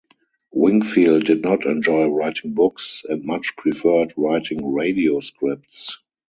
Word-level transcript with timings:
Wingfield 0.51 1.25
did 1.25 1.43
not 1.43 1.67
enjoy 1.67 2.07
writing 2.07 2.55
books, 2.55 3.03
and 3.07 3.23
much 3.23 3.55
preferred 3.55 4.15
writing 4.17 4.73
radio 4.73 5.19
scripts. 5.19 5.99